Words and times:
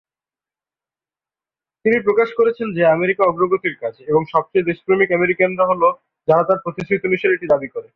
তিনি 1.85 1.97
প্রকাশ 2.07 2.29
করেছেন 2.39 2.67
যে 2.77 2.83
"আমেরিকা 2.95 3.23
অগ্রগতির 3.25 3.75
কাজ, 3.81 3.95
এবং 4.07 4.21
সবচেয়ে 4.33 4.67
দেশপ্রেমিক 4.69 5.09
আমেরিকানরা 5.13 5.65
হ'ল 5.69 5.83
যারা 6.27 6.43
তার 6.49 6.59
প্রতিশ্রুতি 6.63 7.05
অনুসারে 7.07 7.35
এটি 7.35 7.47
দাবি 7.49 7.67
করে।" 7.69 7.87